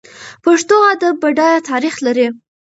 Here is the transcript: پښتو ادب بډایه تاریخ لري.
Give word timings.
پښتو 0.43 0.75
ادب 0.93 1.15
بډایه 1.21 1.59
تاریخ 1.69 1.95
لري. 2.05 2.27